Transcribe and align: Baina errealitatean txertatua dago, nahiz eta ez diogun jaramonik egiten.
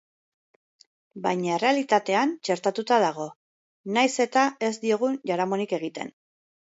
Baina 1.25 1.49
errealitatean 1.57 2.31
txertatua 2.47 2.97
dago, 3.03 3.27
nahiz 3.99 4.13
eta 4.25 4.47
ez 4.69 4.73
diogun 4.87 5.19
jaramonik 5.33 5.77
egiten. 5.81 6.11